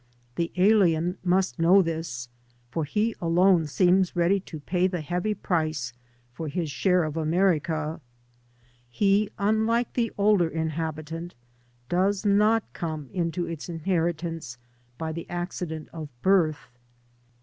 [0.35, 2.27] The alien must know this,
[2.71, 5.93] for he alone seems ready to pay the heavy price
[6.33, 8.01] for his share of America.
[8.89, 11.35] He, unlike the older inhabitant,
[11.87, 14.57] does not come into its INTRODUCTION inheritance
[14.97, 16.71] by the acddent of birth.